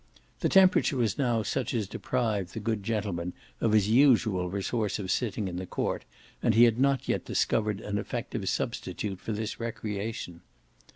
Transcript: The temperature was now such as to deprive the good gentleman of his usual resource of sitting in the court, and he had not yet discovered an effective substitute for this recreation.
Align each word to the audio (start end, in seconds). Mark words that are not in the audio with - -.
The 0.39 0.49
temperature 0.49 0.97
was 0.97 1.19
now 1.19 1.43
such 1.43 1.75
as 1.75 1.85
to 1.85 1.91
deprive 1.91 2.53
the 2.53 2.59
good 2.59 2.81
gentleman 2.81 3.33
of 3.59 3.71
his 3.73 3.87
usual 3.87 4.49
resource 4.49 4.97
of 4.97 5.11
sitting 5.11 5.47
in 5.47 5.57
the 5.57 5.67
court, 5.67 6.05
and 6.41 6.55
he 6.55 6.63
had 6.63 6.79
not 6.79 7.07
yet 7.07 7.23
discovered 7.25 7.79
an 7.81 7.99
effective 7.99 8.49
substitute 8.49 9.19
for 9.21 9.31
this 9.31 9.59
recreation. 9.59 10.41